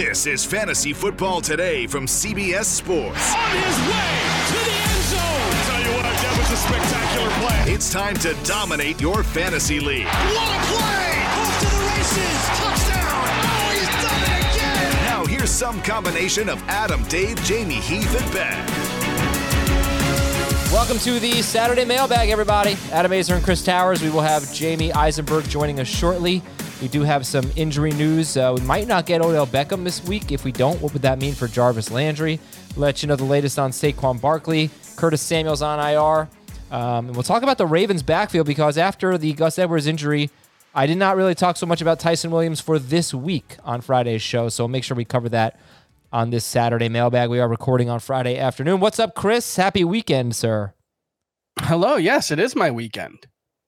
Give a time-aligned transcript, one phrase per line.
[0.00, 3.34] This is Fantasy Football Today from CBS Sports.
[3.34, 4.08] On his way
[4.48, 5.52] to the end zone!
[5.68, 7.74] Tell you what, that was a spectacular play.
[7.74, 10.06] It's time to dominate your fantasy league.
[10.06, 11.20] What a play!
[11.36, 12.40] Off to the races!
[12.56, 13.28] Touchdown!
[13.44, 15.04] Oh, he's done it again!
[15.04, 19.00] Now, here's some combination of Adam, Dave, Jamey, Heath, and Ben.
[20.72, 22.78] Welcome to the Saturday mailbag, everybody.
[22.90, 24.00] Adam Aizer and Chris Towers.
[24.00, 26.42] We will have Jamey Eisenberg joining us shortly.
[26.80, 28.38] We do have some injury news.
[28.38, 30.32] Uh, we might not get Odell Beckham this week.
[30.32, 32.40] If we don't, what would that mean for Jarvis Landry?
[32.74, 34.70] Let you know the latest on Saquon Barkley.
[34.96, 36.28] Curtis Samuel's on IR.
[36.70, 40.30] Um, and we'll talk about the Ravens' backfield because after the Gus Edwards injury,
[40.74, 44.22] I did not really talk so much about Ty'Son Williams for this week on Friday's
[44.22, 44.48] show.
[44.48, 45.60] So make sure we cover that
[46.12, 47.28] on this Saturday mailbag.
[47.28, 48.80] We are recording on Friday afternoon.
[48.80, 49.56] What's up, Chris?
[49.56, 50.72] Happy weekend, sir.
[51.60, 51.96] Hello.
[51.96, 53.26] Yes, it is my weekend.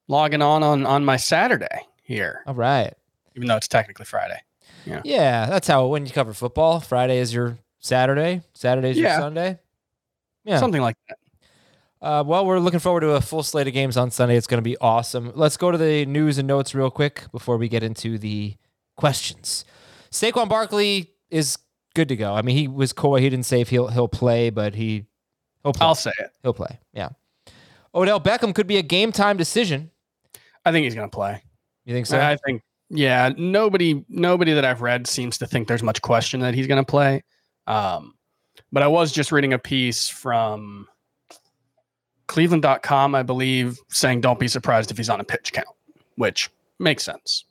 [0.08, 2.94] Logging on on on my Saturday here, All right.
[3.34, 4.40] Even though it's technically Friday.
[4.86, 9.10] Yeah, yeah that's how when you cover football, Friday is your Saturday, Saturday is your
[9.10, 9.58] Sunday.
[10.44, 10.58] Yeah.
[10.58, 11.18] Something like that.
[12.00, 14.36] Uh, well, we're looking forward to a full slate of games on Sunday.
[14.36, 15.30] It's going to be awesome.
[15.36, 18.56] Let's go to the news and notes real quick before we get into the
[18.96, 19.64] questions.
[20.10, 21.58] Saquon Barkley is
[21.94, 22.34] good to go.
[22.34, 23.20] I mean, he was coy.
[23.20, 25.04] He didn't say if he'll he'll play, but he
[25.62, 25.86] he'll play.
[25.86, 26.30] I'll say it.
[26.42, 26.80] he'll play.
[26.92, 27.10] Yeah.
[27.94, 29.90] Odell Beckham could be a game time decision.
[30.64, 31.42] I think he's going to play.
[31.84, 32.18] You think so?
[32.18, 32.62] I think
[32.94, 33.30] yeah.
[33.36, 36.88] Nobody nobody that I've read seems to think there's much question that he's going to
[36.88, 37.24] play.
[37.66, 38.14] Um,
[38.70, 40.86] but I was just reading a piece from
[42.28, 45.68] Cleveland.com, I believe, saying don't be surprised if he's on a pitch count,
[46.16, 47.44] which makes sense.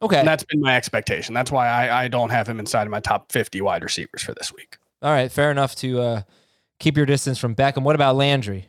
[0.00, 0.18] okay.
[0.20, 1.34] And that's been my expectation.
[1.34, 4.34] That's why I, I don't have him inside of my top 50 wide receivers for
[4.34, 4.76] this week.
[5.02, 5.32] All right.
[5.32, 6.22] Fair enough to uh,
[6.78, 7.82] keep your distance from Beckham.
[7.82, 8.68] What about Landry?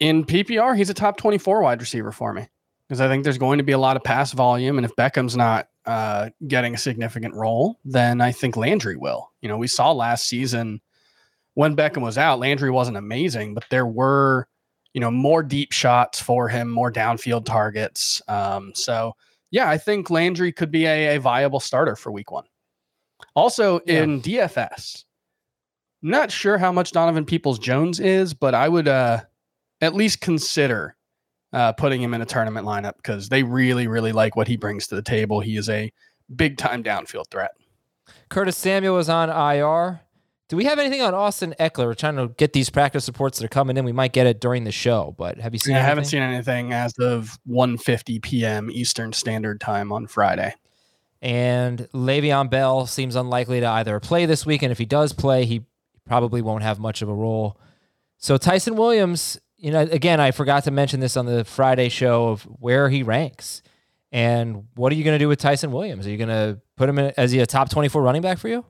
[0.00, 2.48] in PPR, he's a top 24 wide receiver for me
[2.88, 4.78] because I think there's going to be a lot of pass volume.
[4.78, 9.30] And if Beckham's not uh, getting a significant role, then I think Landry will.
[9.42, 10.80] You know, we saw last season
[11.54, 14.46] when Beckham was out, Landry wasn't amazing, but there were,
[14.94, 18.22] you know, more deep shots for him, more downfield targets.
[18.28, 19.14] Um, so,
[19.50, 22.44] yeah, I think Landry could be a, a viable starter for week one.
[23.34, 24.02] Also, Yeah.
[24.02, 25.04] in DFS,
[26.00, 29.20] not sure how much Donovan Peoples Jones is, but I would uh,
[29.80, 30.96] at least consider
[31.52, 34.86] uh, putting him in a tournament lineup because they really, really like what he brings
[34.88, 35.40] to the table.
[35.40, 35.92] He is a
[36.34, 37.52] big time downfield threat.
[38.28, 40.00] Curtis Samuel is on IR.
[40.48, 41.86] Do we have anything on Austin Ekeler?
[41.86, 43.84] We're trying to get these practice reports that are coming in.
[43.84, 45.74] We might get it during the show, but have you seen?
[45.74, 45.84] Anything?
[45.84, 48.70] I haven't seen anything as of 1:50 p.m.
[48.70, 50.54] Eastern Standard Time on Friday.
[51.20, 55.44] And Le'Veon Bell seems unlikely to either play this week, and if he does play,
[55.44, 55.64] he
[56.06, 57.60] probably won't have much of a role.
[58.16, 62.28] So Ty'Son Williams, you know, again, I forgot to mention this on the Friday show
[62.28, 63.62] of where he ranks.
[64.12, 66.06] And what are you going to do with Ty'Son Williams?
[66.06, 68.48] Are you going to put him in, as he a top 24 running back for
[68.48, 68.64] you?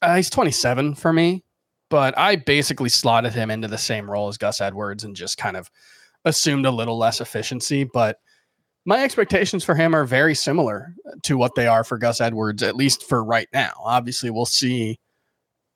[0.00, 1.44] Uh, he's 27 for me,
[1.90, 5.56] but I basically slotted him into the same role as Gus Edwards and just kind
[5.56, 5.70] of
[6.24, 7.84] assumed a little less efficiency.
[7.84, 8.18] But
[8.84, 12.74] my expectations for him are very similar to what they are for Gus Edwards, at
[12.74, 13.72] least for right now.
[13.84, 14.98] Obviously, we'll see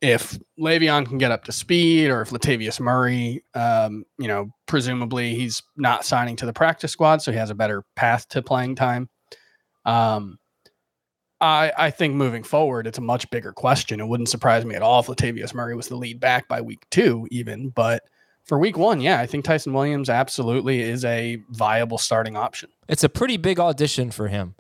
[0.06, 5.34] if Le'Veon can get up to speed or if Latavius Murray, um, you know, presumably
[5.34, 8.76] he's not signing to the practice squad, so he has a better path to playing
[8.76, 9.08] time.
[9.84, 10.38] Um,
[11.40, 14.00] I, I think moving forward, it's a much bigger question.
[14.00, 16.86] It wouldn't surprise me at all if Latavius Murray was the lead back by week
[16.90, 17.70] two, even.
[17.70, 18.04] But
[18.44, 22.70] for week one, yeah, I think Ty'Son Williams absolutely is a viable starting option.
[22.88, 24.54] It's a pretty big audition for him.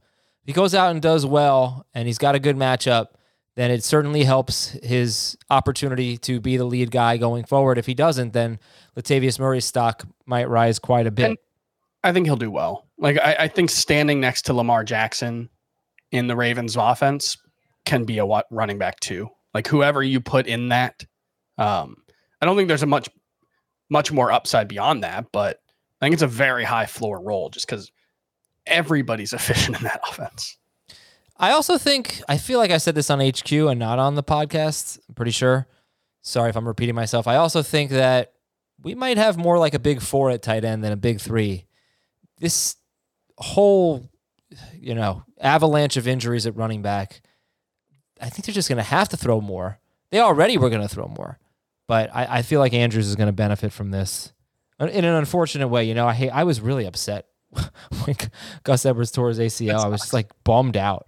[0.44, 3.06] He goes out and does well and he's got a good matchup,
[3.56, 7.78] then it certainly helps his opportunity to be the lead guy going forward.
[7.78, 8.58] If he doesn't, then
[8.96, 11.30] Latavius Murray's stock might rise quite a bit.
[11.30, 11.38] And-
[12.04, 12.86] I think he'll do well.
[12.98, 15.48] Like I, I think standing next to Lamar Jackson
[16.12, 17.36] in the Ravens offense
[17.84, 19.28] can be a running back too.
[19.52, 21.04] Like whoever you put in that,
[21.58, 21.96] um,
[22.40, 23.08] I don't think there's a much
[23.88, 25.58] much more upside beyond that, but
[26.00, 27.90] I think it's a very high floor role just because
[28.66, 30.58] everybody's efficient in that offense.
[31.38, 34.22] I also think I feel like I said this on HQ and not on the
[34.22, 34.98] podcast.
[35.08, 35.66] I'm pretty sure.
[36.22, 37.28] Sorry if I'm repeating myself.
[37.28, 38.32] I also think that
[38.82, 41.66] we might have more like a big four at tight end than a big three
[42.38, 42.76] this
[43.38, 44.08] whole,
[44.74, 47.22] you know, avalanche of injuries at running back,
[48.20, 49.78] I think they're just going to have to throw more.
[50.10, 51.38] They already were going to throw more,
[51.86, 54.32] but I, I feel like Andrews is going to benefit from this
[54.78, 55.84] in an unfortunate way.
[55.84, 57.26] You know, I I was really upset
[58.04, 58.16] when
[58.62, 59.80] Gus Edwards tore his ACL.
[59.84, 61.06] I was just like bummed out.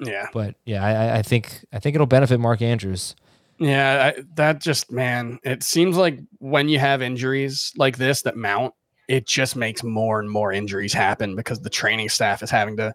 [0.00, 0.28] Yeah.
[0.32, 3.14] But yeah, I, I think I think it'll benefit Mark Andrews.
[3.58, 8.36] Yeah, I, that just man, it seems like when you have injuries like this that
[8.36, 8.74] mount,
[9.08, 12.94] it just makes more and more injuries happen because the training staff is having to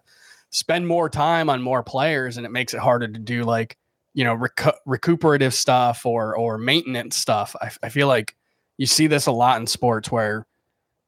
[0.50, 3.76] spend more time on more players, and it makes it harder to do like
[4.14, 7.56] you know recu- recuperative stuff or or maintenance stuff.
[7.60, 8.36] I, I feel like
[8.78, 10.46] you see this a lot in sports where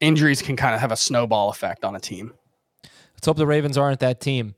[0.01, 2.35] injuries can kind of have a snowball effect on a team.
[3.15, 4.55] Let's hope the Ravens aren't that team.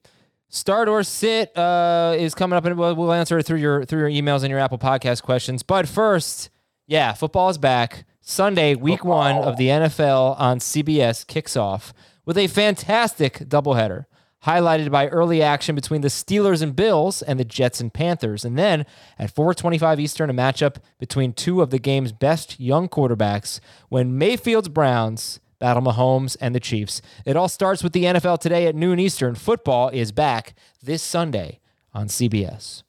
[0.49, 4.09] Start or sit uh, is coming up, and we'll, we'll answer it through your through
[4.09, 5.63] your emails and your Apple Podcast questions.
[5.63, 6.51] But first,
[6.87, 8.05] yeah, football is back.
[8.21, 9.19] Sunday, week football.
[9.19, 11.93] one of the NFL on CBS kicks off
[12.25, 14.07] with a fantastic doubleheader,
[14.45, 18.45] highlighted by early action between the Steelers and Bills and the Jets and Panthers.
[18.45, 18.87] And then
[19.19, 24.69] at 4:25 Eastern, a matchup between two of the game's best young quarterbacks when Mayfield's
[24.69, 27.03] Browns battle Mahomes and the Chiefs.
[27.25, 29.35] It all starts with the NFL today at noon Eastern.
[29.35, 31.61] Football is back this Sunday
[31.93, 32.83] on CBS.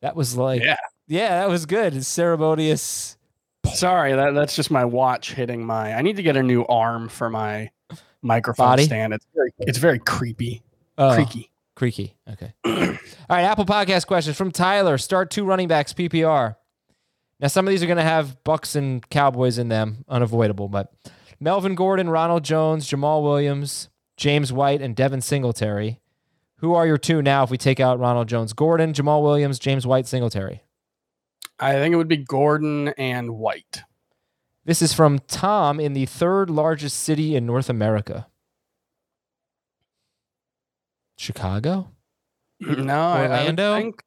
[0.00, 0.76] That was like, yeah,
[1.06, 1.94] yeah that was good.
[1.96, 3.16] It's ceremonious.
[3.72, 5.94] Sorry, that, that's just my watch hitting my.
[5.94, 7.70] I need to get a new arm for my
[8.20, 8.84] microphone Body?
[8.84, 9.14] stand.
[9.14, 10.62] It's very, it's very creepy,
[10.98, 12.16] oh, creaky, creaky.
[12.30, 12.52] Okay.
[12.64, 12.98] All
[13.30, 14.98] right, Apple Podcast questions from Tyler.
[14.98, 16.56] Start two running backs PPR.
[17.40, 20.68] Now, some of these are going to have Bucks and Cowboys in them, unavoidable.
[20.68, 20.92] But
[21.40, 26.00] Melvin Gordon, Ronald Jones, Jamaal Williams, James White, and Devin Singletary.
[26.58, 28.52] Who are your two now if we take out Ronald Jones?
[28.52, 30.62] Gordon, Jamaal Williams, James White, Singletary.
[31.58, 33.82] I think it would be Gordon and White.
[34.64, 38.28] This is from Tom in the third largest city in North America.
[41.18, 41.90] Chicago?
[42.60, 43.72] No, Orlando?
[43.72, 44.02] I, I think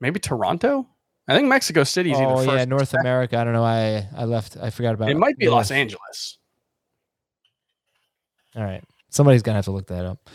[0.00, 0.86] maybe Toronto.
[1.28, 2.58] I think Mexico City is oh, either first.
[2.58, 3.38] yeah, North America.
[3.38, 3.64] I don't know.
[3.64, 4.56] I I left.
[4.60, 5.12] I forgot about it.
[5.12, 5.48] It might be.
[5.48, 6.38] Los Angeles.
[8.56, 8.82] All right.
[9.10, 10.28] Somebody's gonna have to look that up.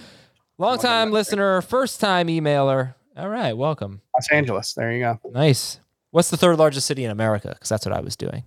[0.58, 2.96] Long time listener, first time emailer.
[3.16, 4.02] All right, welcome.
[4.16, 4.74] Los Angeles.
[4.74, 5.20] There you go.
[5.32, 5.80] Nice.
[6.12, 7.50] What's the third largest city in America?
[7.50, 8.44] Because that's what I was doing.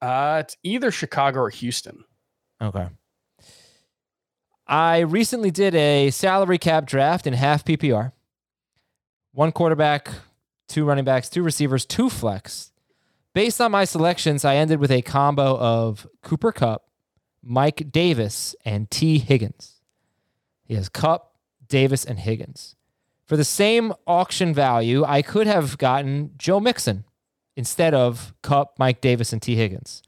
[0.00, 2.04] Uh, it's either Chicago or Houston.
[2.62, 2.86] Okay.
[4.66, 8.12] I recently did a salary cap draft in half PPR.
[9.32, 10.10] One quarterback,
[10.68, 12.70] two running backs, two receivers, two flex.
[13.34, 16.84] Based on my selections, I ended with a combo of Cooper Kupp,
[17.42, 19.80] Mike Davis, and Tee Higgins.
[20.64, 21.34] He has Kupp,
[21.68, 22.76] Davis, and Higgins.
[23.26, 27.04] For the same auction value, I could have gotten Joe Mixon
[27.56, 30.02] instead of Kupp, Mike Davis, and Tee Higgins.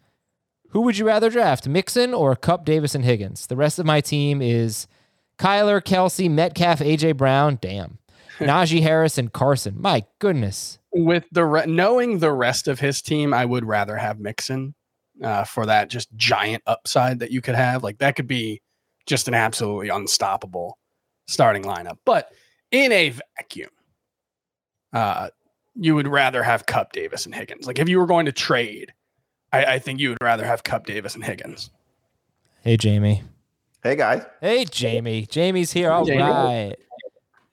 [0.71, 3.47] Who would you rather draft, Mixon or Kupp, Davis, and Higgins?
[3.47, 4.87] The rest of my team is
[5.39, 7.59] Kyler, Kelce, Metcalf, AJ Brown.
[7.61, 7.99] Damn.
[8.41, 9.81] Najee Harris and Carson.
[9.81, 10.79] My goodness.
[10.93, 14.75] With the re- knowing the rest of his team, I would rather have Mixon
[15.23, 17.83] uh, for that just giant upside that you could have.
[17.83, 18.63] Like that could be
[19.07, 20.79] just an absolutely unstoppable
[21.29, 21.99] starting lineup.
[22.05, 22.31] But
[22.71, 23.71] in a vacuum,
[24.93, 25.31] uh,
[25.75, 27.67] you would rather have Kupp Davis, and Higgins.
[27.67, 28.93] Like if you were going to trade,
[29.53, 31.71] I, I think you would rather have Kupp Davis, and Higgins.
[32.63, 33.23] Hey, Jamey.
[33.83, 34.23] Hey, guys.
[34.41, 35.27] Hey, Jamey.
[35.27, 35.91] Jamey's here.
[35.91, 36.21] All Jamey.
[36.21, 36.77] right.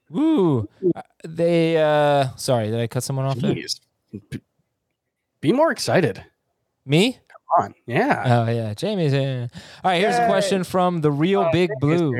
[0.09, 0.67] Woo.
[0.95, 3.53] Uh, They, uh, sorry, did I cut someone off there?
[3.53, 3.79] Jeez.
[4.29, 4.39] B-
[5.41, 6.23] Be more excited.
[6.85, 7.13] Me?
[7.27, 7.73] Come on.
[7.85, 8.23] Yeah.
[8.47, 8.73] Oh, yeah.
[8.73, 9.49] Jamey's here.
[9.83, 12.15] All right, here's a question from the Real Big Blue.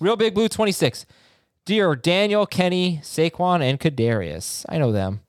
[0.00, 1.06] Real Big Blue 26.
[1.64, 4.64] Dear Daniel, Kenny, Saquon, and Kadarius.
[4.68, 5.20] I know them.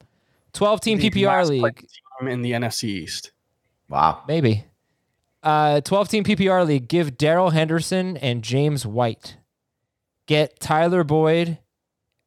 [0.54, 1.62] 12 team The PPR league.
[1.62, 1.74] place
[2.20, 3.32] team in the NFC East.
[3.90, 4.24] Wow.
[4.28, 4.66] Maybe.
[5.44, 6.88] Uh, 12 team PPR league.
[6.88, 9.38] Give Darrell Henderson and James White.
[10.28, 11.60] Get Tyler Boyd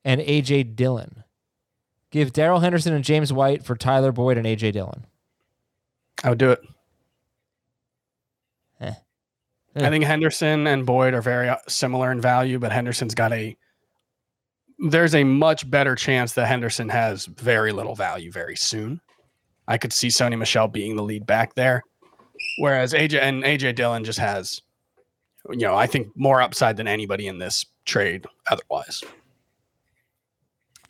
[0.04, 1.24] and AJ Dillon.
[2.10, 5.06] Give Darrell Henderson and James White for Tyler Boyd and AJ Dillon.
[6.24, 6.60] I would do it.
[8.80, 8.94] Eh.
[9.76, 13.56] I think Henderson and Boyd are very uh, similar in value, but Henderson's got a.
[14.78, 19.00] There's a much better chance that Henderson has very little value very soon.
[19.66, 21.82] I could see Sony Michel being the lead back there,
[22.58, 24.62] whereas AJ and AJ Dillon just has,
[25.50, 29.02] you know, I think more upside than anybody in this trade otherwise.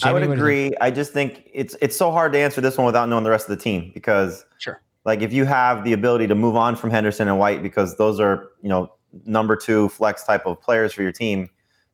[0.03, 0.73] I would Jamey, what do you agree.
[0.81, 3.49] I just think it's it's so hard to answer this one without knowing the rest
[3.49, 4.81] of the team because Sure.
[5.05, 8.21] like if you have the ability to move on from Henderson and White because those
[8.21, 8.93] are, you know,
[9.25, 11.49] number 2 flex type of players for your team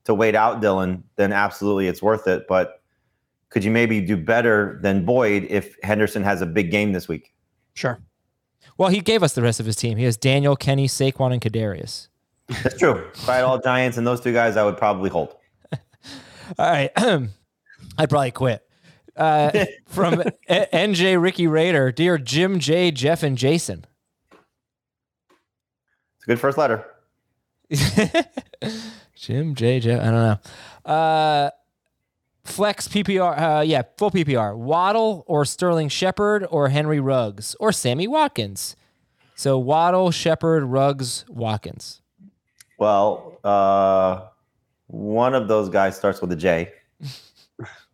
[0.05, 2.83] to wait out Dillon, then absolutely it's worth it, but
[3.49, 7.33] could you maybe do better than Boyd if Henderson has a big game this week?
[7.75, 8.01] Sure.
[8.77, 9.97] Well, he gave us the rest of his team.
[9.97, 12.09] He has Daniel, Kenny, Saquon, and Kadarius.
[12.49, 13.09] That's true.
[13.15, 15.35] If I had all Giants and those two guys, I would probably hold.
[15.73, 15.81] All
[16.59, 16.91] right.
[17.99, 18.63] I'd probably quit.
[19.17, 23.87] Uh, from NJ Ricky Raider, dear Jim, J, Jeff, and Jason.
[24.33, 26.85] It's a good first letter.
[29.15, 30.01] Jim, J, Jeff.
[30.01, 30.93] I don't know.
[30.93, 31.51] Uh,
[32.45, 33.59] flex PPR.
[33.59, 34.57] Uh, yeah, full PPR.
[34.57, 38.77] Waddle or Sterling Shepard or Henry Ruggs or Sammy Watkins.
[39.35, 42.03] So Waddle, Shepard, Ruggs, Watkins.
[42.78, 44.26] Well, uh,
[44.87, 46.73] one of those guys starts with a J.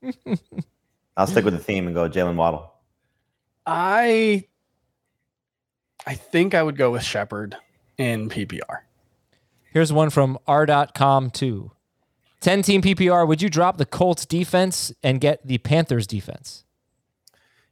[1.17, 2.73] I'll stick with the theme and go Jalen Waddle.
[3.67, 4.45] I
[6.07, 7.57] I think I would go with Shepard
[7.99, 8.81] in PPR.
[9.73, 11.73] Here's one from R.com too.
[12.41, 13.29] 10 team PPR.
[13.29, 16.65] Would you drop the Colts defense and get the Panthers defense?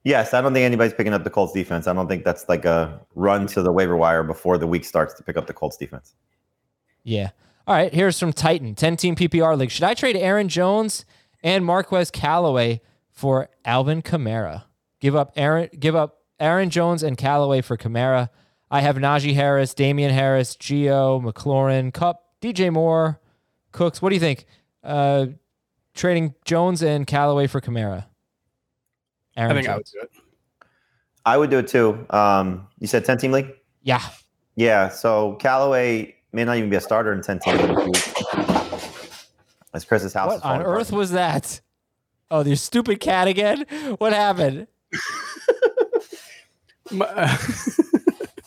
[0.04, 1.86] Yes, I don't think anybody's picking up the Colts defense.
[1.86, 5.14] I don't think that's like a run to the waiver wire before the week starts
[5.14, 6.14] to pick up the Colts defense.
[7.08, 7.30] Yeah.
[7.66, 7.92] All right.
[7.92, 9.70] Here's from Titan 10 team PPR league.
[9.70, 11.06] Should I trade Aaron Jones
[11.42, 14.64] and Marquez Callaway for Alvin Kamara?
[15.00, 18.28] Give up Aaron, give up Aaron Jones and Callaway for Kamara.
[18.70, 23.18] I have Najee Harris, Damien Harris, Gio, McLaurin, Kupp, DJ Moore,
[23.72, 24.02] Cooks.
[24.02, 24.44] What do you think?
[24.84, 25.26] Uh,
[25.94, 28.04] trading Jones and Callaway for Kamara.
[29.36, 30.10] Aaron I think I would do it.
[31.24, 32.06] I would do it too.
[32.10, 33.50] Um, you said 10 team league?
[33.82, 34.02] Yeah.
[34.56, 37.96] Yeah, so Callaway may not even be a starter in 10 team league.
[39.74, 40.80] As Chris's house is What on falling apart.
[40.80, 41.60] earth was that?
[42.30, 43.64] Oh, the stupid cat again?
[43.98, 44.66] What happened?
[46.90, 47.38] My,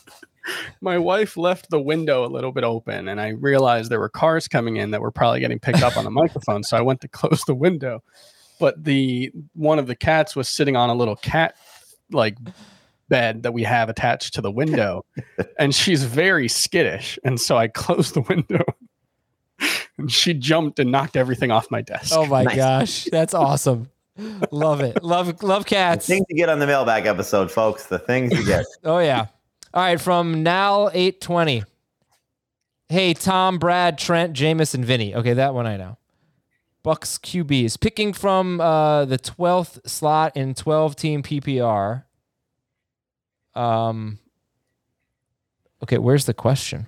[0.80, 4.48] my wife left the window a little bit open, and I realized there were cars
[4.48, 6.64] coming in that were probably getting picked up on the microphone.
[6.64, 8.02] So I went to close the window,
[8.58, 11.54] but the one of the cats was sitting on a little cat
[12.10, 12.36] like
[13.12, 15.04] bed that we have attached to the window,
[15.58, 18.64] and she's very skittish, and so I closed the window.
[19.98, 22.12] And she jumped and knocked everything off my desk.
[22.16, 22.56] Oh my Nice.
[22.56, 23.90] gosh, that's awesome.
[24.50, 25.02] Love it.
[25.04, 26.06] Love love cats.
[26.06, 27.86] Things to get on the mailbag episode, folks.
[27.86, 28.64] The things to get.
[28.84, 29.26] Oh yeah.
[29.74, 31.62] All right, from now eight twenty.
[32.88, 35.14] Hey Tom, Brad, Trent, Jameis, and Vinny.
[35.14, 35.96] Okay, that one I know.
[36.82, 42.04] Bucks QBs picking from uh, the twelfth slot in twelve team PPR.
[43.54, 44.18] Um.
[45.82, 46.86] Okay, where's the question?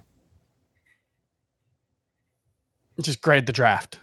[3.01, 3.99] Just grade the draft.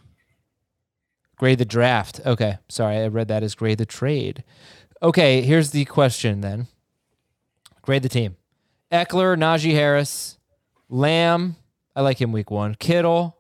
[1.38, 2.20] Grade the draft.
[2.26, 2.58] Okay.
[2.70, 4.44] Sorry, I read that as grade the trade.
[5.02, 6.68] Okay, here's the question then.
[7.82, 8.36] Grade the team.
[8.92, 10.38] Ekeler, Najee Harris,
[10.90, 11.56] Lamb.
[11.96, 12.76] I like him week one.
[12.76, 13.38] Kittle,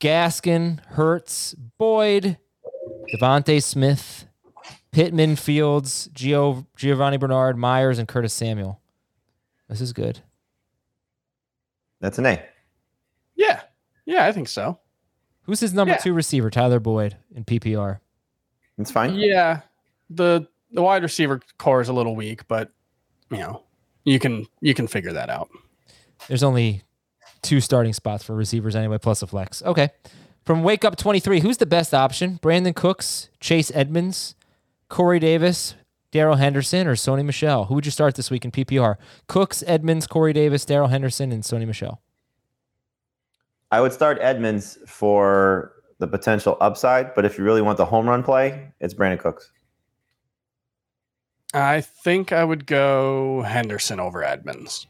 [0.00, 2.38] Gaskin, Hurts, Boyd,
[3.14, 4.26] DeVonta Smith,
[4.92, 8.80] Pittman, Fields, Gio, Giovani Bernard, Meyers, and Curtis Samuel.
[9.68, 10.20] This is good.
[12.00, 12.42] That's an A.
[13.36, 13.60] Yeah.
[14.04, 14.78] Yeah, I think so.
[15.42, 15.98] Who's his number Yeah.
[15.98, 16.50] two receiver?
[16.50, 18.00] Tyler Boyd in PPR.
[18.78, 19.14] It's fine.
[19.14, 19.60] Yeah,
[20.08, 22.70] the the wide receiver core is a little weak, but
[23.30, 23.62] you know
[24.04, 25.50] you can you can figure that out.
[26.28, 26.82] There's only
[27.42, 29.62] two starting spots for receivers anyway, plus a flex.
[29.62, 29.90] Okay.
[30.44, 32.38] From Wake Up 23, who's the best option?
[32.42, 34.34] Brandin Cooks, Chase Edmonds,
[34.90, 35.76] Corey Davis,
[36.10, 37.64] Darrell Henderson, or Sony Michel?
[37.66, 38.96] Who would you start this week in PPR?
[39.28, 42.02] Cooks, Edmonds, Corey Davis, Darrell Henderson, and Sony Michel.
[43.70, 48.08] I would start Edmonds for the potential upside, but if you really want the home
[48.08, 49.52] run play, it's Brandin Cooks.
[51.54, 54.88] I think I would go Henderson over Edmonds.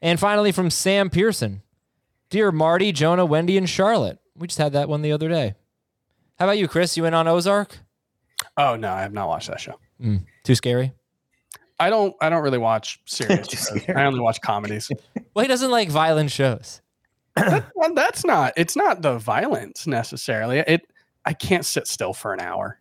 [0.00, 1.62] And finally, from Sam Pearson,
[2.30, 4.18] Dear Marty, Jonah, Wendy, and Charlotte.
[4.36, 5.54] We just had that one the other day.
[6.38, 6.96] How about you, Chris?
[6.96, 7.78] You in on Ozark?
[8.56, 9.74] Oh no, I have not watched that show.
[10.00, 10.92] Mm, too scary.
[11.80, 13.48] I don't I don't really watch serious.
[13.50, 13.80] Shows.
[13.82, 13.98] scary.
[13.98, 14.90] I only watch comedies.
[15.34, 16.82] Well, he doesn't like violent shows.
[17.36, 20.58] well, that's not it's not the violence necessarily.
[20.58, 20.82] It
[21.24, 22.78] I can't sit still for an hour.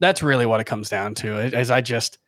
[0.00, 1.38] That's really what it comes down to.
[1.40, 2.18] Is is I just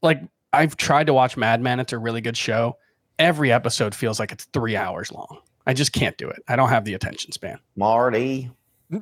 [0.00, 0.22] like
[0.54, 1.80] I've tried to watch Mad Men.
[1.80, 2.78] It's a really good show.
[3.18, 5.38] Every episode feels like it's three hours long.
[5.66, 6.42] I just can't do it.
[6.48, 7.58] I don't have the attention span.
[7.76, 8.50] Marty.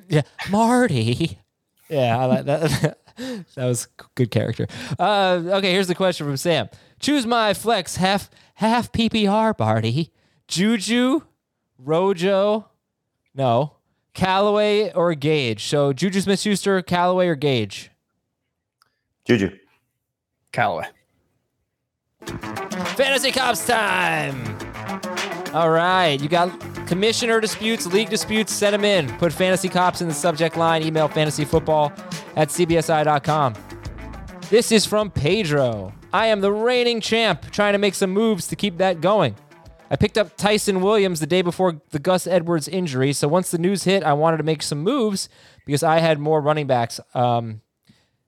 [0.08, 1.38] Yeah, Marty.
[1.88, 2.98] Yeah, I like that.
[3.16, 4.66] that was good character.
[4.98, 6.68] Uh, okay, here's the question from Sam.
[7.00, 10.12] Choose my flex half half PPR party.
[10.48, 11.22] Juju,
[11.78, 12.68] Rojo,
[13.34, 13.76] no,
[14.14, 15.64] Callaway or Gage.
[15.64, 17.90] So Juju Smith Schuster, Callaway or Gage.
[19.24, 19.56] Juju.
[20.52, 20.86] Callaway.
[22.96, 24.58] Fantasy Cops time.
[25.52, 26.50] All right, you got
[26.86, 29.08] commissioner disputes, league disputes, send them in.
[29.18, 30.82] Put Fantasy Cops in the subject line.
[30.82, 31.92] Email fantasyfootball
[32.36, 33.54] at cbsi.com.
[34.48, 35.92] This is from Pedro.
[36.12, 39.34] I am the reigning champ, trying to make some moves to keep that going.
[39.90, 43.58] I picked up Ty'Son Williams the day before the Gus Edwards injury, so once the
[43.58, 45.28] news hit, I wanted to make some moves
[45.64, 47.60] because I had more running backs um,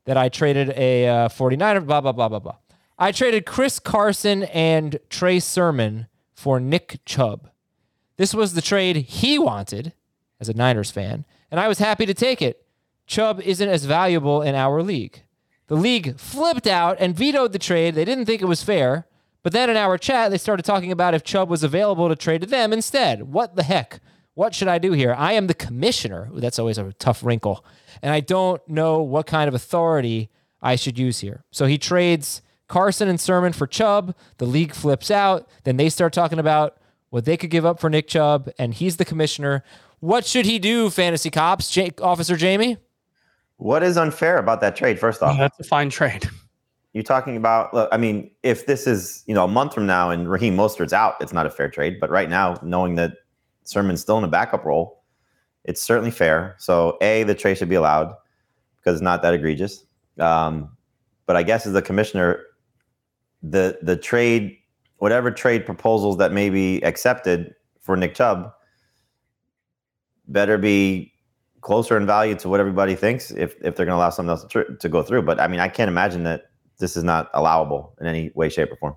[0.04, 2.56] that I traded a uh, 49er, blah, blah, blah, blah, blah.
[2.98, 7.48] I traded Chris Carson and Trey Sermon for Nick Chubb.
[8.18, 9.94] This was the trade he wanted
[10.38, 12.66] as a Niners fan, and I was happy to take it.
[13.06, 15.22] Chubb isn't as valuable in our league.
[15.68, 17.94] The league flipped out and vetoed the trade.
[17.94, 19.06] They didn't think it was fair.
[19.42, 22.40] But then in our chat, they started talking about if Chubb was available to trade
[22.40, 23.32] to them instead.
[23.32, 24.00] What the heck?
[24.34, 25.14] What should I do here?
[25.16, 26.30] I am the commissioner.
[26.34, 27.64] Ooh, that's always a tough wrinkle.
[28.02, 31.44] And I don't know what kind of authority I should use here.
[31.50, 34.14] So he trades Carson and Sermon for Chubb.
[34.38, 35.48] The league flips out.
[35.64, 36.77] Then they start talking about
[37.10, 39.64] what they could give up for Nick Chubb, and he's the commissioner.
[40.00, 41.70] What should he do, fantasy cops?
[41.70, 42.76] J- Officer Jamey?
[43.56, 44.98] What is unfair about that trade?
[45.00, 46.28] First off, That's a fine trade.
[46.92, 47.74] you're talking about.
[47.74, 50.92] Look, I mean, if this is you know a month from now and Raheem Mostert's
[50.92, 51.98] out, it's not a fair trade.
[52.00, 53.14] But right now, knowing that
[53.64, 55.02] Sermon's still in a backup role,
[55.64, 56.54] it's certainly fair.
[56.58, 58.14] So a the trade should be allowed
[58.76, 59.84] because it's not that egregious.
[60.20, 60.70] Um,
[61.26, 62.44] but I guess as the commissioner,
[63.42, 64.57] the the trade,
[64.99, 68.52] whatever trade proposals that may be accepted for Nick Chubb,
[70.26, 71.12] better be
[71.61, 74.43] closer in value to what everybody thinks if, if they're going to allow something else
[74.43, 75.23] to, tr- to go through.
[75.23, 78.71] But I mean, I can't imagine that this is not allowable in any way, shape,
[78.73, 78.97] or form.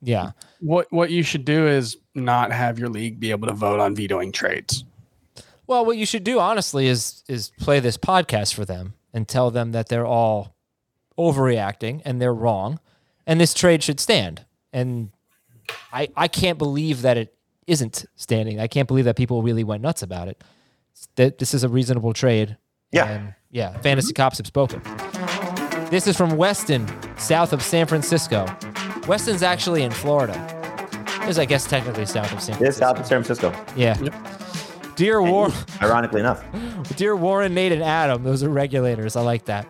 [0.00, 0.32] Yeah.
[0.60, 3.96] What what you should do is not have your league be able to vote on
[3.96, 4.84] vetoing trades.
[5.66, 9.50] Well, what you should do, honestly, is is play this podcast for them and tell
[9.50, 10.54] them that they're all
[11.18, 12.78] overreacting and they're wrong,
[13.26, 14.44] and this trade should stand.
[14.72, 15.10] And
[15.92, 17.34] I I can't believe that it
[17.66, 18.60] isn't standing.
[18.60, 20.42] I can't believe that people really went nuts about it.
[21.16, 22.56] That this is a reasonable trade.
[22.92, 23.04] Yeah.
[23.08, 24.82] And yeah, fantasy cops have spoken.
[25.90, 26.86] This is from Weston,
[27.18, 28.46] south of San Francisco.
[29.06, 30.36] Weston's actually in Florida.
[31.28, 32.86] Is I guess technically south of San It is Francisco.
[32.86, 33.96] south of San Francisco, Yeah.
[34.96, 35.52] Dear Warren.
[35.82, 36.42] ironically enough.
[36.96, 39.14] Dear Warren, Nate, and Adam, those are regulators.
[39.14, 39.66] I like that.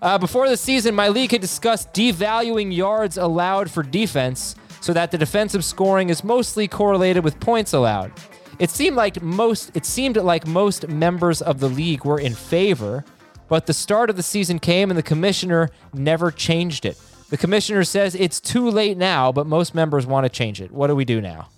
[0.00, 5.10] Uh, before the season, my league had discussed devaluing yards allowed for defense so that
[5.10, 8.12] the defensive scoring is mostly correlated with points allowed.
[8.58, 13.04] It seemed like most it seemed like most members of the league were in favor,
[13.48, 16.98] but the start of the season came and the commissioner never changed it.
[17.30, 20.70] The commissioner says it's too late now, but most members want to change it.
[20.72, 21.48] What do we do now?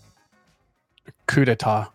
[1.26, 1.90] Coup d'etat.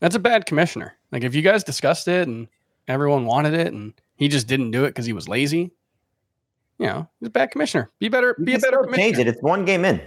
[0.00, 0.96] That's a bad commissioner.
[1.12, 2.48] Like if you guys discussed it and
[2.88, 5.70] everyone wanted it and he just didn't do it because he was lazy,
[6.78, 7.90] you know, he's a bad commissioner.
[8.00, 8.34] Be better.
[8.38, 9.26] You Be a better still change it.
[9.28, 10.00] It's one game in.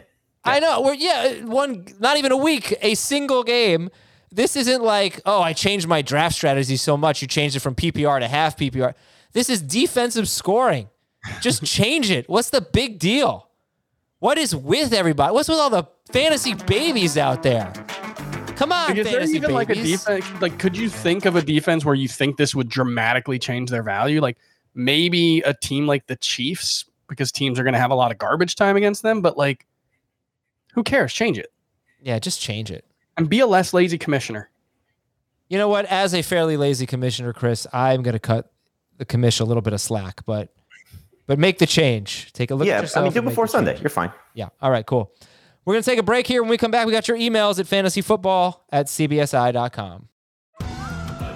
[0.43, 0.81] I know.
[0.81, 3.89] We're yeah, one not even a week, a single game.
[4.31, 7.75] This isn't like, oh, I changed my draft strategy so much you changed it from
[7.75, 8.93] PPR to half PPR.
[9.33, 10.89] This is defensive scoring.
[11.41, 12.27] Just change it.
[12.29, 13.49] What's the big deal?
[14.19, 15.33] What is with everybody?
[15.33, 17.71] What's with all the fantasy babies out there?
[18.55, 20.25] Come on, Like, is there fantasy even like a defense?
[20.41, 23.83] Like, could you think of a defense where you think this would dramatically change their
[23.83, 24.19] value?
[24.19, 24.37] Like
[24.77, 28.17] maybe a team like the Chiefs, because teams are going to have a lot of
[28.17, 29.21] garbage time against them.
[29.21, 29.65] But like,
[30.73, 31.11] who cares?
[31.13, 31.51] Change it
[32.01, 32.85] Yeah, just change it.
[33.17, 34.49] and be a less lazy commissioner.
[35.49, 35.85] You know what?
[35.85, 38.51] As a fairly lazy commissioner, Chris, I'm going to cut
[38.97, 40.53] the commission a little bit of slack, but
[41.25, 42.31] but make the change.
[42.33, 43.01] Take a look at yeah, yourself.
[43.01, 43.71] I mean, do and make before Sunday.
[43.73, 43.83] change.
[43.83, 44.11] You're fine.
[44.33, 44.49] Yeah.
[44.61, 45.11] All right, cool.
[45.65, 46.41] We're going to take a break here.
[46.41, 50.07] When we come back, we got your emails at fantasyfootball at cbsi.com.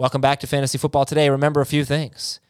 [0.00, 1.28] Welcome back to Fantasy Football Today.
[1.28, 2.40] Remember a few things.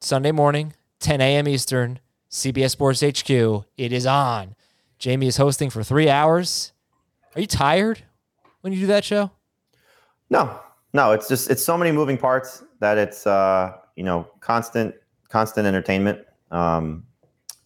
[0.00, 1.46] Sunday morning, 10 a.m.
[1.46, 3.30] Eastern, CBS Sports HQ.
[3.76, 4.56] It is on.
[4.98, 6.72] Jamey is hosting for three hours.
[7.36, 8.02] Are you tired
[8.62, 9.30] when you do that show?
[10.28, 10.58] No,
[10.92, 14.92] no, it's just it's so many moving parts that it's uh, you know constant
[15.28, 16.18] constant entertainment.
[16.50, 17.04] Um,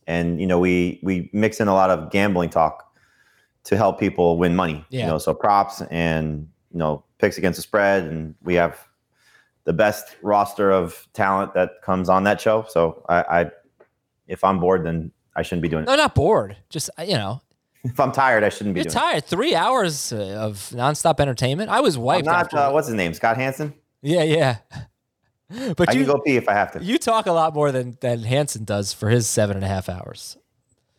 [0.07, 2.95] and you know we we mix in a lot of gambling talk
[3.65, 4.85] to help people win money.
[4.91, 5.01] Yeah.
[5.01, 8.86] You know, so props and you know picks against the spread, and we have
[9.67, 12.65] the best roster of talent that comes on that show.
[12.69, 13.51] So I, I
[14.27, 15.87] if I'm bored, then I shouldn't be doing it.
[15.87, 16.57] No, not bored.
[16.71, 17.43] Just you know,
[17.85, 19.25] If I'm tired, I shouldn't be you're doing tired.
[19.25, 21.71] Three hours uh, of nonstop entertainment.
[21.71, 21.99] I was it.
[21.99, 22.27] I'm wiped.
[22.27, 22.55] not.
[22.55, 23.15] Uh, what's his name?
[23.15, 23.75] Scott Hanson.
[24.03, 24.57] yeah, yeah.
[25.77, 26.83] But I you can go pee if I have to.
[26.83, 29.89] you talk a lot more than than Hanson does for his seven and a half
[29.89, 30.37] hours.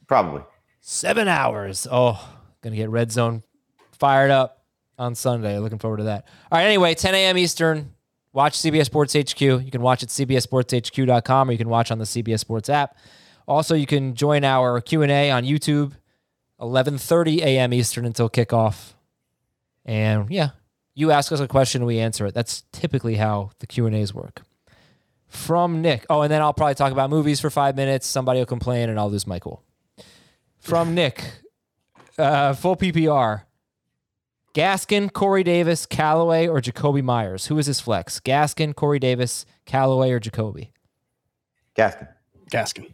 [0.08, 0.42] Probably.
[0.80, 1.86] Seven hours.
[1.92, 3.44] Oh, gonna get red zone
[3.92, 4.64] fired up
[4.98, 5.60] on Sunday.
[5.60, 6.28] Looking forward to that.
[6.50, 6.64] All right.
[6.64, 7.38] Anyway, 10 a.m.
[7.38, 7.94] Eastern.
[8.38, 9.42] Watch CBS Sports HQ.
[9.42, 12.96] You can watch at cbssportshq.com or you can watch on the CBS Sports app.
[13.48, 15.94] Also, you can join our Q&A on YouTube
[16.62, 17.74] 11:30 a.m.
[17.74, 18.94] Eastern until kickoff.
[19.86, 20.50] And yeah,
[20.94, 22.36] you ask us a question, we answer it.
[22.36, 24.44] That's typically how the Q&As work.
[25.28, 26.06] From Nick.
[26.08, 28.06] Oh, and then I'll probably talk about movies for 5 minutes.
[28.06, 29.64] Somebody will complain and I'll lose my cool.
[30.60, 31.24] From Nick.
[32.20, 33.47] Uh, full PPR.
[34.58, 37.46] Gaskin, Corey Davis, Callaway, or Jakobi Meyers?
[37.46, 38.20] Who is his flex?
[38.20, 40.72] Gaskin, Corey Davis, Callaway, or Jakobi?
[41.76, 42.08] Gaskin.
[42.50, 42.92] Gaskin.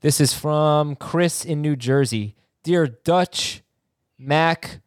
[0.00, 2.34] This is from Chris in New Jersey.
[2.64, 3.62] Dear Dutch,
[4.18, 4.80] Mac,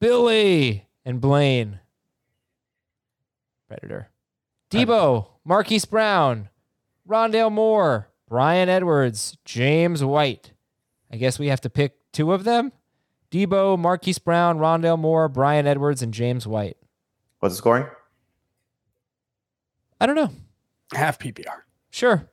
[0.00, 1.80] Billy, and Blaine.
[3.68, 4.10] Predator.
[4.70, 6.50] Debo, Marquise Brown,
[7.08, 10.52] Rondale Moore, Bryan Edwards, James White.
[11.10, 12.70] I guess we have to pick two of them.
[13.30, 16.76] Debo, Marquise Brown, Rondale Moore, Bryan Edwards, and James White.
[17.40, 17.86] What's the scoring?
[20.00, 20.30] I don't know.
[20.94, 21.62] Half PPR.
[21.90, 22.28] Sure.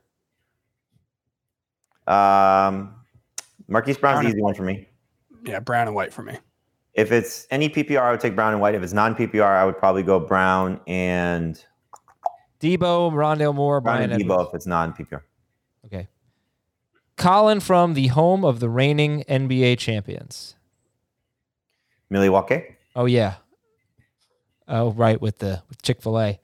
[2.06, 2.94] Um,
[3.68, 4.88] Marquise Brown's the Brown easy one for me.
[5.44, 6.38] Yeah, brown and white for me.
[6.94, 8.74] If it's any PPR, I would take Brown and White.
[8.74, 11.62] If it's non PPR, I would probably go Brown and
[12.60, 14.42] Debo, Rondale Moore, Brown Bryan and Edwards.
[14.42, 15.20] Debo if it's non PPR.
[15.84, 16.08] Okay.
[17.16, 20.56] Colin from the home of the reigning NBA champions.
[22.10, 22.62] Milwaukee.
[22.94, 23.34] Oh yeah.
[24.68, 26.40] Oh right, with the with Chick Fil A.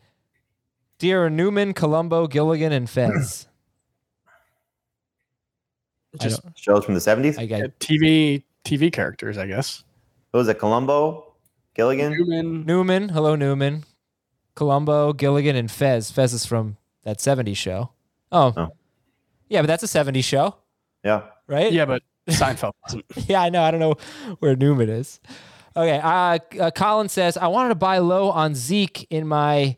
[0.98, 3.46] Dear Newman, Columbo, Gilligan, and Fez.
[6.20, 7.38] I Just Shows from the 70s.
[7.38, 9.82] I got uh, TV TV characters, I guess.
[10.30, 10.58] What was it?
[10.58, 11.34] Columbo,
[11.74, 12.12] Gilligan.
[12.12, 12.66] Newman.
[12.66, 13.08] Newman.
[13.08, 13.84] Hello, Newman.
[14.54, 16.10] Columbo, Gilligan, and Fez.
[16.10, 17.90] Fez is from that 70s show.
[18.30, 18.52] Oh.
[18.56, 18.68] Oh.
[19.48, 20.56] Yeah, but that's a 70s show,
[21.04, 21.22] Yeah.
[21.46, 21.72] right?
[21.72, 23.04] Yeah, but Seinfeld wasn't.
[23.28, 23.62] yeah, I know.
[23.62, 23.94] I don't know
[24.38, 25.20] where Newman is.
[25.76, 25.98] Okay.
[25.98, 29.76] Uh, uh, Colin says, I wanted to buy low on Zeke in my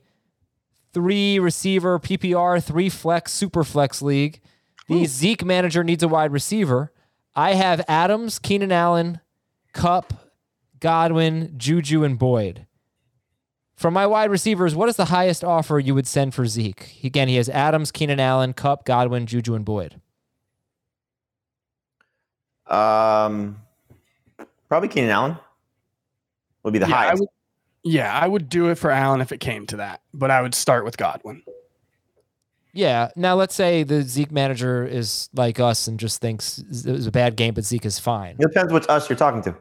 [0.93, 4.41] three receiver PPR, three flex, super flex league.
[4.89, 6.93] The Zeke manager needs a wide receiver.
[7.35, 9.21] I have Adams, Keenan Allen,
[9.73, 10.13] Kupp,
[10.79, 12.67] Godwin, Juju, and Boyd.
[13.75, 17.01] From my wide receivers, what is the highest offer you would send for Zeke?
[17.03, 20.01] Again, he has Adams, Keenan Allen, Kupp, Godwin, Juju, and Boyd.
[22.67, 23.61] Um,
[24.69, 25.39] probably Keenan Allen
[26.65, 27.21] would be the yeah, I highest.
[27.21, 27.29] would,
[27.85, 30.55] yeah, I would do it for Allen if it came to that, but I would
[30.55, 31.43] start with Godwin.
[32.73, 33.11] Yeah.
[33.15, 37.13] Now let's say the Zeke manager is like us and just thinks it was a
[37.13, 38.35] bad game, but Zeke is fine.
[38.39, 39.55] It depends which us you're talking to.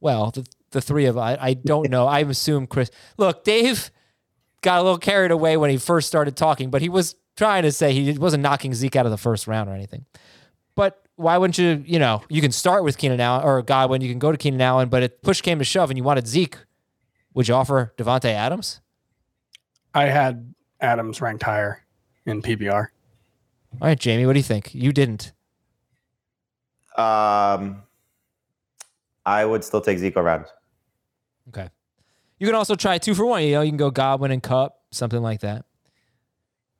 [0.00, 2.06] Well, the, the three of I, I don't know.
[2.06, 2.90] I assume Chris.
[3.18, 3.90] Look, Dave
[4.62, 7.72] got a little carried away when he first started talking, but he was trying to
[7.72, 10.06] say he wasn't knocking Zeke out of the first round or anything.
[11.18, 11.82] But why wouldn't you?
[11.84, 14.00] You know, you can start with Keenan Allen or Godwin.
[14.00, 16.28] You can go to Keenan Allen, but if push came to shove and you wanted
[16.28, 16.56] Zeke,
[17.34, 18.80] would you offer Davante Adams?
[19.94, 21.84] I had Adams ranked higher
[22.24, 22.88] in PPR.
[23.80, 24.74] All right, Jamey, what do you think?
[24.74, 25.32] You didn't.
[26.96, 27.82] Um,
[29.26, 30.46] I would still take Zeke around.
[31.48, 31.68] Okay.
[32.38, 33.42] You can also try two for one.
[33.42, 35.64] You know, you can go Godwin and Kupp, something like that.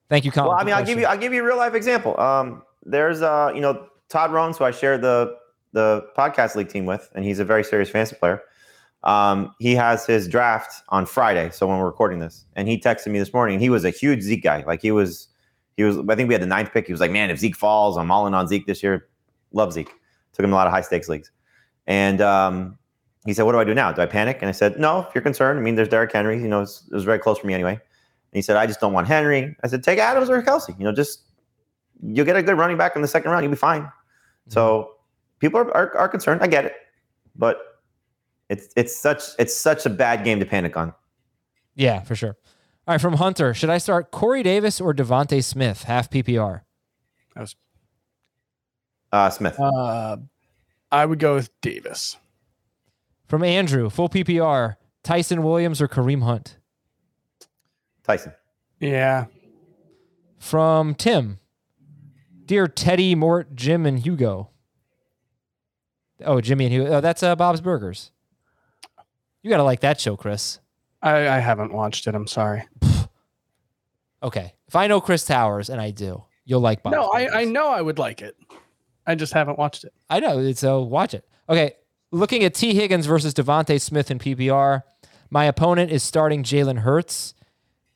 [0.09, 0.51] Thank you, Colin.
[0.51, 2.19] Well, I mean, I'll give you I'll give you a real life example.
[2.19, 5.37] Um, there's uh, you know, Todd Rones, who I shared the
[5.73, 8.43] the podcast league team with, and he's a very serious fantasy player.
[9.05, 13.09] Um, he has his draft on Friday, so when we're recording this, and he texted
[13.09, 13.61] me this morning.
[13.61, 14.65] He was a huge Zeke guy.
[14.67, 15.29] Like he was,
[15.77, 15.99] he was.
[16.09, 16.87] I think we had the ninth pick.
[16.87, 19.09] He was like, "Man, if Zeke falls, I'm all in on Zeke this year.
[19.53, 19.93] Love Zeke."
[20.33, 21.31] Took him a lot of high stakes leagues,
[21.87, 22.79] and um,
[23.25, 23.93] he said, "What do I do now?
[23.93, 25.07] Do I panic?" And I said, "No.
[25.09, 26.41] If you're concerned, I mean, there's Derrick Henry.
[26.41, 27.81] You know, it was very close for me anyway." And
[28.33, 30.77] he said, "I just don't want Henry." I said, "Take Adams or Kelce.
[30.79, 31.23] You know, just
[32.03, 33.45] you'll get a good running back in the second round.
[33.45, 33.91] You'll be fine."
[34.49, 34.93] So
[35.39, 36.43] people are, are, are concerned.
[36.43, 36.75] I get it,
[37.37, 37.59] but
[38.49, 40.95] it's it's such it's such a bad game to panic on.
[41.75, 42.37] Yeah, for sure.
[42.87, 46.63] All right, from Hunter, should I start Corey Davis or DeVonta Smith, half PPR?
[47.35, 47.57] That was
[49.13, 49.61] Uh, Smith.
[49.61, 50.17] uh,
[50.91, 52.17] I would go with Davis.
[53.27, 56.57] From Andrew, full PPR, Ty'Son Williams or Kareem Hunt?
[58.05, 58.33] Ty'Son.
[58.81, 59.27] Yeah,
[60.39, 61.41] From Tim,
[62.49, 64.49] Dear Teddy, Mort, Jim, and Hugo.
[66.25, 66.95] Oh, Jimmy and Hugo.
[66.95, 68.11] Oh, that's uh, Bob's Burgers.
[69.43, 70.59] You gotta like that show, Chris.
[71.03, 72.17] I, I haven't watched it.
[72.17, 72.67] I'm sorry.
[74.21, 76.97] Okay, if I know Chris Towers, and I do, you'll like Bob's.
[76.97, 77.31] no, Burgers.
[77.33, 78.37] I, I know I would like it.
[79.07, 79.93] I just haven't watched it.
[80.11, 80.51] I know.
[80.55, 81.25] So watch it.
[81.49, 81.75] Okay.
[82.11, 84.83] Looking at Tee Higgins versus DeVonta Smith in PPR,
[85.31, 87.35] my opponent is starting Jalen Hurts.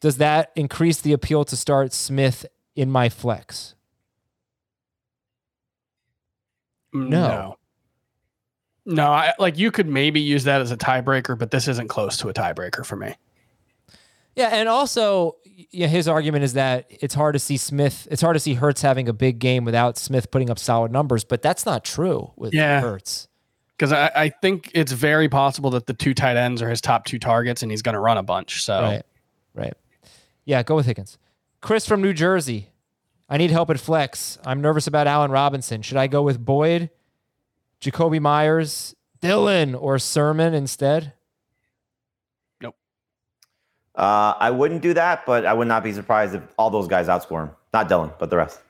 [0.01, 3.75] Does that increase the appeal to start Smith in my flex?
[3.75, 3.79] Mm,
[6.93, 7.09] No.
[7.09, 7.57] No.
[8.85, 12.17] No, I like you could maybe use that as a tiebreaker, but this isn't close
[12.19, 13.15] to a tiebreaker for me.
[14.35, 15.37] Yeah, and also
[15.71, 18.09] yeah, his argument is that it's hard to see Smith.
[18.11, 21.23] It's hard to see Hurts having a big game without Smith putting up solid numbers,
[21.23, 22.81] but that's not true with Yeah.
[22.81, 23.29] Hurts.
[23.77, 27.05] Because I, I think it's very possible that the two tight ends are his top
[27.05, 28.63] two targets and he's going to run a bunch.
[28.65, 29.03] So Right,
[29.55, 29.75] right.
[30.45, 31.19] Yeah, go with Higgins.
[31.61, 32.69] Chris from New Jersey.
[33.29, 34.39] I need help at flex.
[34.45, 35.83] I'm nervous about Allen Robinson.
[35.83, 36.91] Should I go with Boyd,
[37.81, 41.15] Jakobi Meyers, Dillon, or Sermon instead?
[43.95, 47.09] Uh, I wouldn't do that, but I would not be surprised if all those guys
[47.09, 47.51] outscore him.
[47.75, 48.61] Not Dillon, but the rest.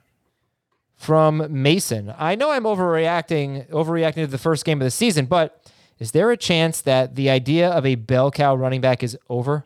[0.97, 2.13] From Mason.
[2.19, 6.31] I know I'm overreacting, overreacting to the first game of the season, but is there
[6.31, 9.65] a chance that the idea of a bell cow running back is over?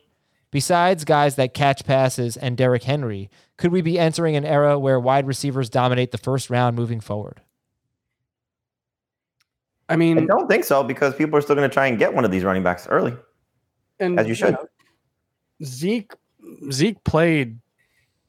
[0.50, 5.00] Besides guys that catch passes and Derrick Henry, could we be entering an era where
[5.00, 7.40] wide receivers dominate the first round moving forward?
[9.88, 12.14] I mean, I don't think so because people are still going to try and get
[12.14, 13.14] one of these running backs early,
[14.00, 14.54] and as you should.
[14.54, 14.66] know,
[15.62, 16.12] Zeke
[16.72, 17.58] Zeke played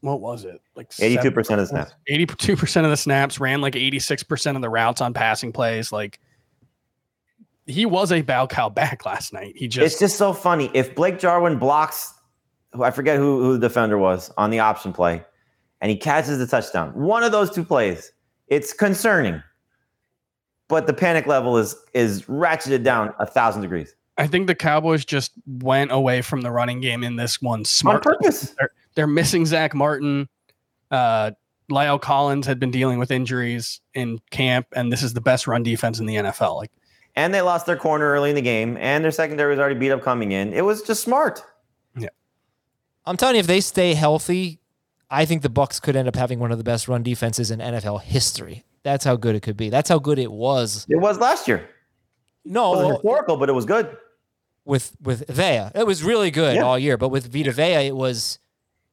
[0.01, 1.95] what was it like 82% of the snaps.
[2.09, 6.19] 82% of the snaps ran like 86% of the routes on passing plays like
[7.67, 10.71] he was a bow cow back last night he just it's just so funny.
[10.73, 12.13] If Blake Jarwin blocks,
[12.73, 15.23] who I forget who, who the defender was on the option play,
[15.81, 18.11] and he catches the touchdown, one of those two plays,
[18.47, 19.43] it's concerning.
[20.69, 23.93] But the panic level is is ratcheted down a thousand degrees.
[24.17, 28.03] I think the Cowboys just went away from the running game in this one smart
[28.03, 28.55] purpose.
[28.57, 30.27] They're, they're missing Zack Martin.
[30.89, 31.31] Uh,
[31.69, 35.61] La'el Collins had been dealing with injuries in camp, and this is the best run
[35.61, 36.57] defense in the NFL.
[36.57, 36.71] Like,
[37.17, 39.91] And they lost their corner early in the game, and their secondary was already beat
[39.91, 40.53] up coming in.
[40.53, 41.43] It was just smart.
[41.97, 42.09] Yeah,
[43.05, 44.59] I'm telling you, if they stay healthy,
[45.09, 47.59] I think the Bucks could end up having one of the best run defenses in
[47.59, 48.65] NFL history.
[48.83, 49.69] That's how good it could be.
[49.71, 50.85] That's how good it was.
[50.87, 51.57] It was last year.
[51.57, 53.97] It No, was historical, but it was good.
[54.63, 56.61] with with Vea, it was really good Yeah.
[56.61, 56.97] all year.
[56.97, 58.37] But with Vita Vea, it was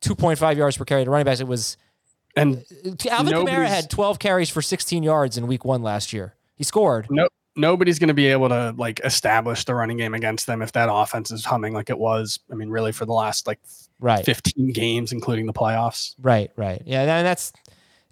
[0.01, 1.41] 2.5 yards per carry to running backs.
[1.41, 1.77] It was
[2.37, 2.65] and
[3.11, 6.35] Alvin Kamara had 12 carries for 16 yards in Week One last year.
[6.57, 7.07] He scored.
[7.11, 10.73] no, nobody's going to be able to like establish the running game against them if
[10.73, 12.41] that offense is humming like it was.
[12.51, 13.61] I mean, really for the last like
[14.01, 14.25] Right.
[14.25, 16.15] 15 games, including the playoffs.
[16.21, 16.83] Right, right.
[16.85, 17.53] Yeah, and that's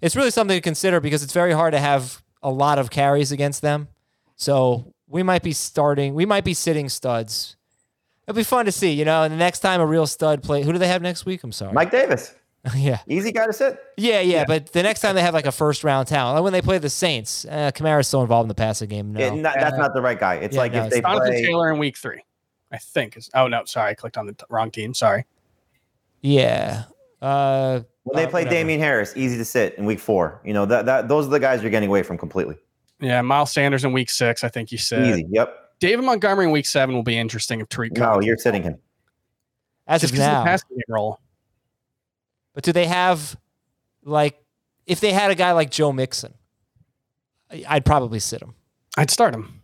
[0.01, 3.31] it's really something to consider because it's very hard to have a lot of carries
[3.31, 3.87] against them.
[4.35, 7.55] So we might be starting, we might be sitting studs.
[8.27, 9.23] It'll be fun to see, you know.
[9.23, 11.43] And the next time a real stud play, who do they have next week?
[11.43, 12.33] I'm sorry, Mike Davis.
[12.75, 13.77] yeah, Easy guy to sit.
[13.97, 14.45] yeah, yeah.
[14.47, 16.77] But the next time they have like a first round talent, like when they play
[16.77, 19.11] the Saints, uh, Kamara's still involved in the passing game.
[19.13, 20.35] No, It- not- that's not the right guy.
[20.35, 21.43] It's Yeah, like no, if they Jonathan play.
[21.45, 22.23] Taylor in week three,
[22.71, 23.17] I think.
[23.17, 23.91] Is, oh, no, sorry.
[23.91, 24.93] I clicked on the t- wrong team.
[24.93, 25.25] Sorry.
[26.21, 26.83] yeah.
[27.21, 28.55] Uh, When they uh, play whatever.
[28.55, 30.41] Damien Harris, easy to sit in week four.
[30.43, 32.55] You know that that those are the guys you're getting away from completely.
[32.99, 35.07] Yeah, Miles Sanders in week six, I think you said.
[35.07, 35.25] Easy.
[35.31, 35.57] Yep.
[35.79, 38.77] David Montgomery in week seven will be interesting if Tarik No, you're sitting him.
[39.87, 40.43] as just of 'cause of the now.
[40.45, 41.19] passing game role.
[42.53, 43.35] But do they have
[44.03, 44.39] like
[44.85, 46.33] if they had a guy like Joe Mixon,
[47.51, 48.55] I- I'd probably sit him.
[48.97, 49.61] I'd start him.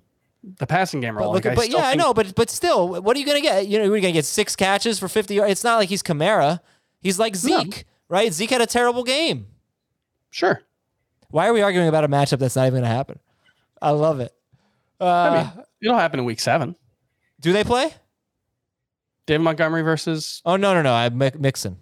[0.58, 2.14] The passing game But, look, like, but yeah, I know.
[2.14, 3.68] But but still, what are you gonna get?
[3.68, 5.52] You know, you're gonna get six catches for 50 yards.
[5.52, 6.62] It's not like he's Kamara.
[7.02, 8.32] He's like Zeke, right?
[8.34, 9.48] Zeke had a terrible game.
[10.30, 10.62] Sure.
[11.30, 13.20] Why are we arguing about a matchup that's not even gonna happen?
[13.82, 14.34] I love it.
[15.00, 16.76] Uh, I mean, it'll happen in week seven.
[17.42, 17.94] do they play?
[19.26, 20.94] David Montgomery versus Oh no no no!
[20.94, 21.78] I'm Mixon.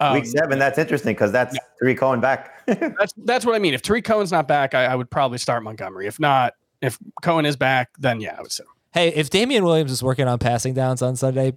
[0.00, 0.58] Um, week seven.
[0.58, 2.66] That's interesting because that's three Cohen back.
[2.66, 3.74] That's that's what I mean.
[3.74, 6.06] If Tarik Cohen's not back, I, I would probably start Montgomery.
[6.06, 8.72] If not, if Cohen is back, then yeah, I would sit him.
[8.92, 11.54] Hey, if Damien Williams is working on passing downs on Sunday,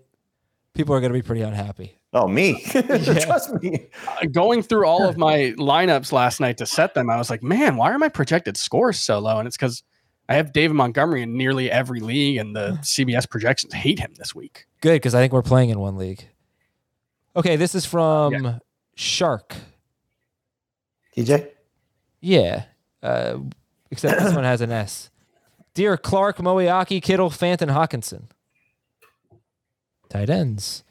[0.73, 1.97] people are gonna be pretty unhappy.
[2.13, 2.61] oh, me.
[2.71, 3.87] Trust me.
[4.07, 7.43] Uh, Going through all of my lineups last night to set them, I was like,
[7.43, 9.37] man, why are my projected scores so low?
[9.37, 9.83] And it's because
[10.27, 14.33] I have David Montgomery in nearly every league, and the CBS projections hate him this
[14.33, 14.65] week.
[14.81, 16.27] Good, because I think we're playing in one league.
[17.35, 18.61] Okay, this is from
[18.95, 19.55] Shark.
[21.17, 21.49] TJ.
[22.21, 22.63] Yeah,
[23.03, 23.37] uh,
[23.91, 25.09] except this one has an S.
[25.73, 28.29] Dear Clark, Moeaki, Kittle, Fant, Hockenson.
[30.09, 30.83] Tight ends.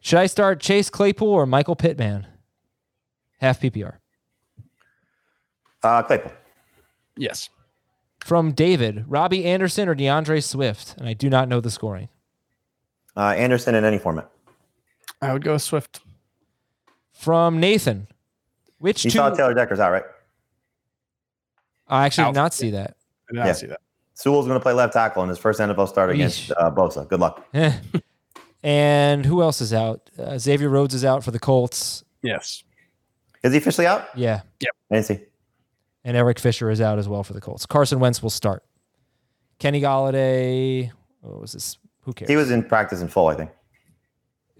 [0.00, 2.26] Should I start Chase Claypool or Michael Pittman?
[3.40, 3.96] Half PPR.
[5.82, 6.32] Uh, Claypool.
[7.16, 7.48] Yes.
[8.20, 10.94] From David, Robbie Anderson or D'Andre Swift?
[10.98, 12.08] And I do not know the scoring.
[13.16, 14.30] Uh, Anderson in any format.
[15.22, 16.00] I would go Swift.
[17.12, 18.06] From Nathan,
[18.78, 19.18] which You two?
[19.18, 20.04] saw Taylor Decker's out, right?
[21.88, 22.34] I actually Out.
[22.34, 22.96] did not see that.
[23.28, 23.52] I did not Yeah.
[23.52, 23.80] see that.
[24.14, 26.52] Sewell's going to play left tackle in his first NFL start against Yeesh.
[26.56, 27.06] uh, Bosa.
[27.08, 27.46] Good luck.
[27.54, 27.72] Eh.
[28.62, 30.08] and who else is out?
[30.18, 32.04] Uh, Xavier Rhodes is out for the Colts.
[32.22, 32.62] Yes.
[33.42, 34.08] Is he officially out?
[34.14, 34.42] Yeah.
[34.60, 34.70] Yep.
[34.90, 35.20] I didn't see.
[36.04, 37.66] And Eric Fisher is out as well for the Colts.
[37.66, 38.62] Carson Wentz will start.
[39.58, 40.90] Kenny Golladay.
[41.20, 41.76] What was this?
[42.02, 42.30] Who cares?
[42.30, 43.50] He was in practice in full, I think.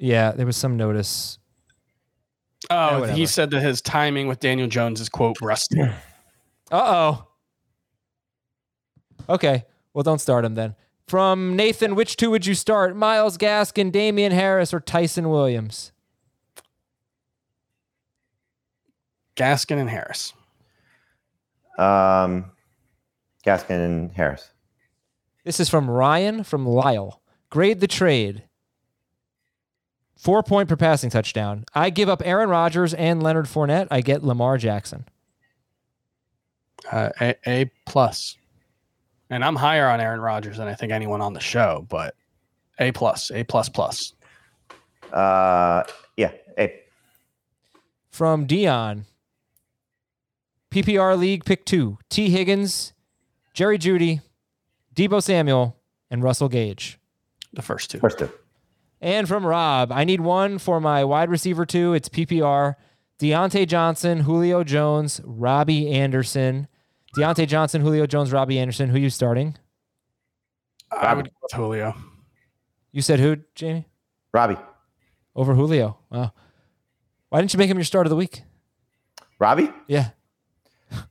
[0.00, 1.38] Yeah, there was some notice.
[2.70, 3.16] Oh, whatever.
[3.18, 5.80] he said that his timing with Daniel Jones is quote rusty.
[6.72, 7.26] Uh oh.
[9.28, 9.64] Okay.
[9.92, 10.76] Well, don't start him then.
[11.08, 12.94] From Nathan, which two would you start?
[12.94, 15.90] Myles Gaskin, Damien Harris, or Ty'Son Williams?
[19.34, 20.32] Gaskin and Harris.
[21.76, 22.52] Um,
[23.44, 24.48] Gaskin and Harris.
[25.44, 27.20] This is from Ryan from Lyle.
[27.50, 28.44] Grade the trade.
[30.20, 31.64] Four point per passing touchdown.
[31.74, 33.88] I give up Aaron Rodgers and Leonard Fournette.
[33.90, 35.06] I get Lamar Jackson.
[36.92, 38.36] Uh, a, a plus.
[39.30, 42.14] And I'm higher on Aaron Rodgers than I think anyone on the show, but
[42.78, 44.12] A plus, A plus plus.
[45.10, 45.84] Uh,
[46.18, 46.32] yeah.
[46.58, 46.82] A.
[48.10, 49.06] From Dion.
[50.70, 51.96] PPR League pick two.
[52.10, 52.92] Tee Higgins,
[53.54, 54.20] Jerry Jeudy,
[54.94, 55.78] Deebo Samuel,
[56.10, 56.98] and Russell Gage.
[57.54, 58.00] The first two.
[58.00, 58.30] first two.
[59.00, 61.94] And from Rob, I need one for my wide receiver two.
[61.94, 62.74] It's PPR.
[63.18, 66.68] Diontae Johnson, Julio Jones, Robbie Anderson.
[67.16, 68.88] Diontae Johnson, Julio Jones, Robbie Anderson.
[68.88, 69.56] Who are you starting?
[70.90, 71.94] I would go with Julio.
[72.92, 73.84] You said who, Jamey?
[74.32, 74.56] Robbie.
[75.34, 75.98] Over Julio.
[76.10, 76.32] Wow.
[77.28, 78.42] Why didn't you make him your start of the week?
[79.38, 79.70] Robbie?
[79.86, 80.10] Yeah.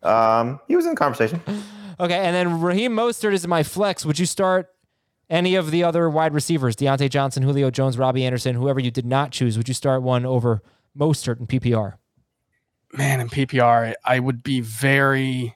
[0.04, 1.42] Um, he was in conversation.
[2.02, 4.06] Okay, and then Raheem Mostert is my flex.
[4.06, 4.70] Would you start
[5.30, 6.76] any of the other wide receivers?
[6.76, 9.58] Diontae Johnson, Julio Jones, Robbie Anderson, whoever you did not choose.
[9.58, 10.62] Would you start one over
[10.98, 11.96] Mostert in PPR?
[12.94, 15.56] Man, in PPR, I would be very,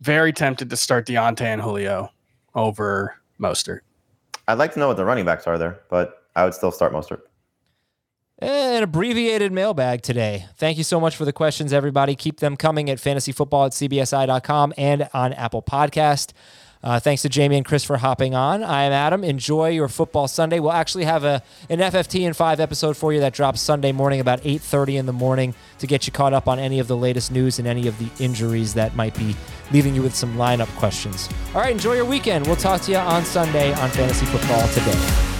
[0.00, 2.10] very tempted to start Deontay and Julio
[2.54, 3.80] over Mostert.
[4.48, 6.92] I'd like to know what the running backs are there, but I would still start
[6.92, 7.20] Mostert.
[8.38, 10.44] An abbreviated mailbag today.
[10.56, 12.14] Thank you so much for the questions, everybody.
[12.14, 16.32] Keep them coming at fantasyfootball at cbsi.com and on Apple Podcast.
[16.82, 18.62] Uh, thanks to Jamey and Chris for hopping on.
[18.62, 19.24] I am Adam.
[19.24, 20.60] Enjoy your football Sunday.
[20.60, 24.20] We'll actually have a an FFT in five episode for you that drops Sunday morning
[24.20, 27.32] about 8:30 in the morning to get you caught up on any of the latest
[27.32, 29.34] news and any of the injuries that might be
[29.72, 31.28] leaving you with some lineup questions.
[31.54, 32.46] All right, enjoy your weekend.
[32.46, 35.32] We'll talk to you on Sunday on Fantasy Football today.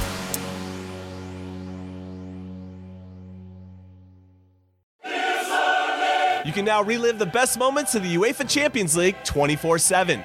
[6.44, 10.24] You can now relive the best moments of the UEFA Champions League 24 7.